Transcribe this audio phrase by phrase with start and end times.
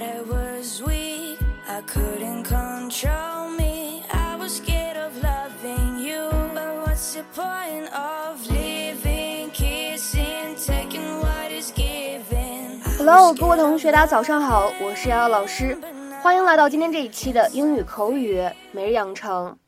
[0.00, 1.38] that I was weak.
[1.68, 4.02] I couldn't control me.
[4.10, 6.30] I was scared of loving you.
[6.54, 12.80] But what's the point of living, kissing, taking what is given?
[12.96, 15.78] Hello，各位同学，大家早上好，我是瑶瑶老师，
[16.22, 18.42] 欢迎来到今天这一期的英语口语
[18.72, 19.58] 每日养成。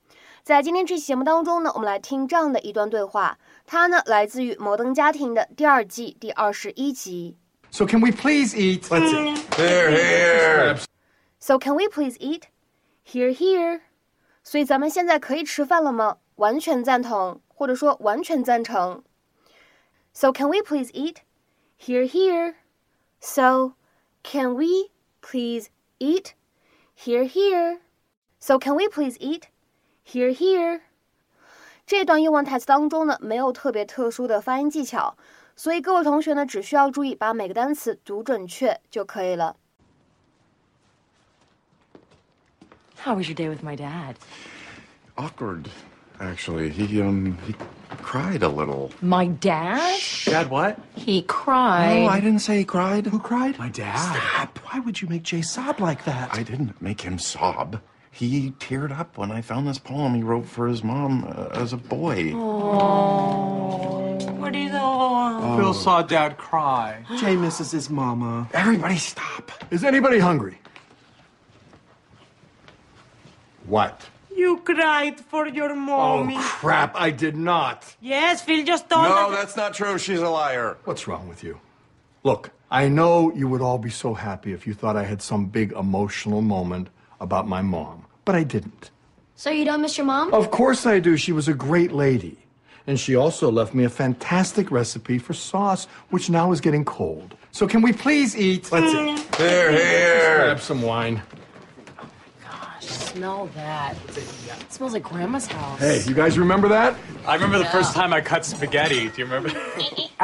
[0.43, 7.37] 在今天这期节目当中呢，我们来听这样的一段对话，它呢来自于《摩登家庭》的第二季第二十一集。
[7.75, 8.91] So can we please eat?
[8.91, 9.39] Let's eat.
[9.57, 10.79] Hear, hear.
[11.39, 12.49] So can we please eat?
[13.03, 13.81] Hear, hear.
[14.45, 16.19] 所以咱们现在可以吃饭了吗？
[16.37, 19.03] 完全赞同，或者说完全赞成。
[20.13, 21.23] So can we please eat?
[21.81, 22.57] Hear, hear.
[23.23, 23.73] So
[24.23, 24.91] can we
[25.23, 26.35] please eat?
[26.95, 27.79] Hear, hear.
[28.39, 29.45] So can we please eat?
[30.07, 30.83] Hear, hear.
[31.87, 35.17] 这段英文台词当中呢，没有特别特殊的发音技巧，
[35.56, 39.56] 所以各位同学呢，只需要注意把每个单词读准确就可以了。
[43.04, 44.16] How was your day with my dad?
[45.16, 45.68] Awkward,
[46.20, 46.70] actually.
[46.70, 47.56] He um he
[48.04, 48.92] cried a little.
[49.02, 49.80] My dad?
[50.26, 50.78] Dad, what?
[50.96, 52.04] He cried.
[52.04, 53.08] No, I didn't say he cried.
[53.08, 53.58] Who cried?
[53.58, 53.98] My dad.
[53.98, 54.60] Stop.
[54.66, 56.30] Why would you make Jay sob like that?
[56.32, 57.80] I didn't make him sob.
[58.12, 61.72] He teared up when I found this poem he wrote for his mom uh, as
[61.72, 62.34] a boy.
[62.34, 63.51] What is all?
[65.59, 67.05] Phil saw Dad cry.
[67.21, 68.49] Jay misses his mama.
[68.53, 69.51] Everybody stop.
[69.71, 70.59] Is anybody hungry?
[73.67, 74.09] What?
[74.35, 76.35] You cried for your mommy.
[76.37, 77.95] Oh, crap, I did not.
[78.01, 79.37] Yes, Phil just told No, us.
[79.37, 79.99] that's not true.
[79.99, 80.77] She's a liar.
[80.85, 81.61] What's wrong with you?
[82.25, 85.47] Look, I know you would all be so happy if you thought I had some
[85.47, 86.89] big emotional moment
[87.21, 88.91] about my mom, but I didn't.
[89.37, 90.33] So you don't miss your mom?
[90.33, 91.17] Of course I do.
[91.17, 92.39] She was a great lady.
[92.87, 97.37] And she also left me a fantastic recipe for sauce, which now is getting cold.
[97.53, 98.73] So can we please eat?
[98.73, 99.35] Let's eat.
[99.37, 100.37] Hear, hear.
[100.47, 101.23] Grab some wine.
[102.01, 102.09] Oh,
[102.43, 103.95] gosh, smell that.
[104.17, 105.79] It smells like Grandma's house.
[105.79, 106.97] Hey, you guys remember that?
[107.27, 109.09] I remember the first time I cut spaghetti.
[109.11, 109.51] Do you remember?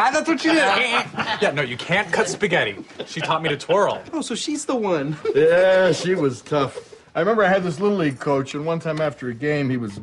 [0.00, 0.58] Ah, that's what you did.
[1.42, 2.84] yeah, no, you can't cut spaghetti.
[3.06, 4.00] She taught me to twirl.
[4.12, 5.16] Oh, so she's the one.
[5.34, 6.94] Yeah, she was tough.
[7.16, 9.76] I remember I had this little league coach, and one time after a game, he
[9.76, 9.98] was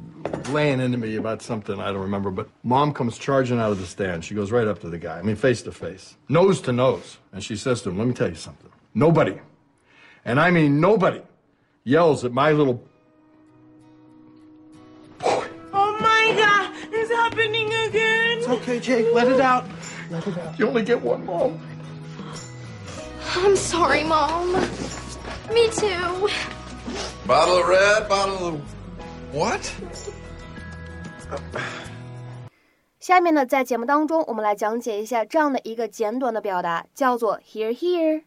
[0.50, 2.32] laying into me about something I don't remember.
[2.32, 4.24] But mom comes charging out of the stand.
[4.26, 5.20] She goes right up to the guy.
[5.20, 8.14] I mean, face to face, nose to nose, and she says to him, "Let me
[8.14, 8.70] tell you something.
[8.94, 9.40] Nobody,
[10.24, 11.22] and I mean nobody,
[11.84, 12.84] yells at my little."
[15.22, 18.38] Oh my god, it's happening again.
[18.38, 19.66] It's okay, Jake, let it out.
[20.10, 20.58] Let it out.
[20.60, 21.60] You only get one, mom.
[23.38, 24.54] I'm sorry, Mom.
[25.54, 26.30] Me too.
[27.26, 28.75] Bottle of red, bottle of
[29.36, 29.60] what?
[33.02, 38.24] 下面呢，在节目当中，我们来讲解一下这样的一个简短的表达，叫做 “hear hear”。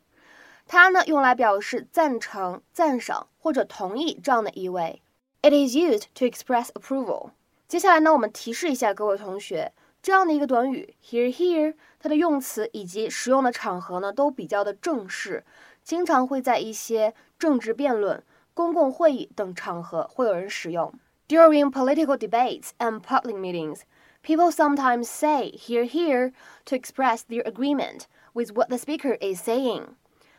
[0.67, 5.01] 它呢，用来表示赞成、赞赏或者同意这样的意味。
[5.41, 7.31] It is used to express approval。
[7.67, 15.43] 接下来呢，我们提示一下各位同学，这样的一个短语 “hear hear”，它的用词以及使用的场合呢，都比较的正式，
[15.83, 18.23] 经常会在一些政治辩论、
[18.58, 20.94] 公共会议等场合会有人使用。
[21.28, 23.81] During political debates and public meetings.
[24.22, 26.31] People sometimes say "here, here"
[26.66, 29.96] to express their agreement with what the speaker is saying.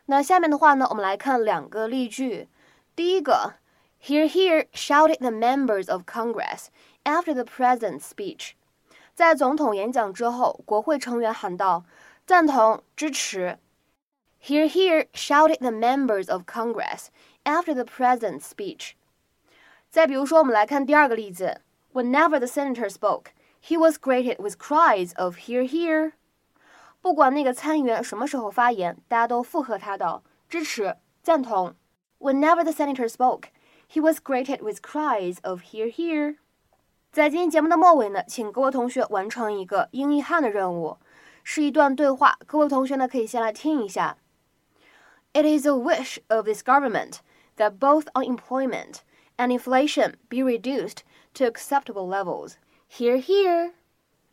[0.06, 2.48] 那下面的话呢，我们来看两个例句。
[2.97, 3.54] 第一个，"
[4.03, 6.66] Here, here" shouted the members of Congress
[7.04, 8.53] after the president's speech.
[9.15, 13.59] 在总统演讲之后，国会成员喊道：“赞同，支持。”
[14.41, 17.09] Here, here shouted the members of Congress
[17.44, 18.92] after the president's speech.
[19.91, 23.28] 再比如说，我们来看第二个例子：Whenever the senator spoke.
[23.66, 26.12] He was greeted with cries of "Hear, hear!"
[27.00, 31.75] 不管那个参议员什么时候发言，大家都附和他的支持、赞同。
[32.19, 33.44] Whenever the senator spoke,
[33.91, 36.37] he was greeted with cries of "Hear, hear!"
[37.10, 40.98] 在今天节目的末尾呢，请各位同学完成一个英译汉的任务，
[41.42, 42.37] 是一段对话。
[42.44, 44.19] 各位同学呢，可以先来听一下。
[45.33, 47.22] It is a wish of this government
[47.56, 49.03] that both unemployment
[49.36, 50.98] and inflation be reduced
[51.34, 52.56] to acceptable levels.
[52.89, 53.72] Hear, hear.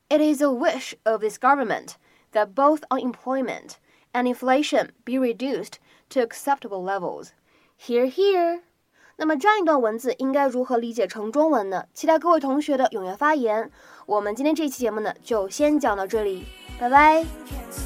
[0.09, 1.95] It is a wish of this government
[2.33, 3.79] that both unemployment
[4.13, 5.79] and inflation be reduced
[6.09, 7.31] to acceptable levels.
[7.77, 8.61] Hear, hear.
[9.17, 11.85] 那么这样一段文字应该如何理解成中文呢？
[11.93, 13.71] 期待各位同学的踊跃发言。
[14.05, 16.45] 我们今天这期节目呢，就先讲到这里，
[16.79, 17.21] 拜拜。
[17.21, 17.84] Can't stop